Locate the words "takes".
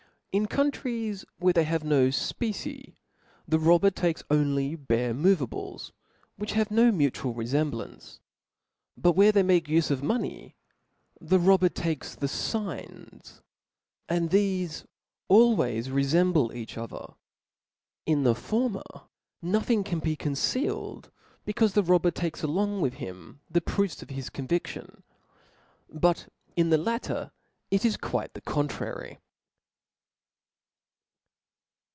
3.89-4.23, 11.67-12.15, 22.09-22.41